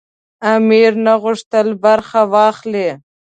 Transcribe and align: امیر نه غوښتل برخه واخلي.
امیر 0.53 0.91
نه 1.05 1.13
غوښتل 1.23 1.67
برخه 1.85 2.21
واخلي. 2.33 2.89